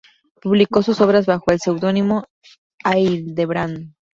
Publicó 0.41 0.81
sus 0.81 0.99
obras 0.99 1.27
bajo 1.27 1.51
el 1.51 1.59
seudónimo 1.59 2.25
"Hildebrand". 2.83 3.93